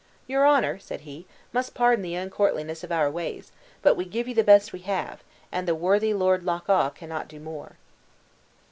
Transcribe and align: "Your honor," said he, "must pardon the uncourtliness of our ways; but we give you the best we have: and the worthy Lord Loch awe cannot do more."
"Your 0.25 0.47
honor," 0.47 0.79
said 0.79 1.01
he, 1.01 1.27
"must 1.53 1.75
pardon 1.75 2.01
the 2.01 2.15
uncourtliness 2.17 2.83
of 2.83 2.91
our 2.91 3.07
ways; 3.11 3.51
but 3.83 3.93
we 3.93 4.03
give 4.03 4.27
you 4.27 4.33
the 4.33 4.43
best 4.43 4.73
we 4.73 4.79
have: 4.79 5.21
and 5.51 5.67
the 5.67 5.75
worthy 5.75 6.11
Lord 6.11 6.43
Loch 6.43 6.67
awe 6.67 6.89
cannot 6.89 7.27
do 7.27 7.39
more." 7.39 7.77